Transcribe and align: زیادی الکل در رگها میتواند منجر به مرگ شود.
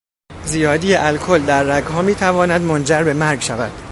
زیادی 0.45 0.95
الکل 0.95 1.41
در 1.45 1.63
رگها 1.63 2.01
میتواند 2.01 2.61
منجر 2.61 3.03
به 3.03 3.13
مرگ 3.13 3.41
شود. 3.41 3.71